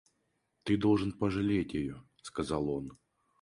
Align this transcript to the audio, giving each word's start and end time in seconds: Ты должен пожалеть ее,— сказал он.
Ты 0.63 0.77
должен 0.77 1.11
пожалеть 1.11 1.75
ее,— 1.75 2.03
сказал 2.23 2.71
он. 2.71 2.97